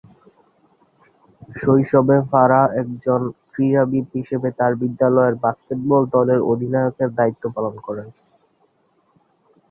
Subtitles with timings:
[1.55, 8.07] শৈশবে ফারাহ একজন ক্রীড়াবিদ হিসেবে তার বিদ্যালয়ের বাস্কেটবল দলের অধিনায়কের দায়িত্ব পালন করেন।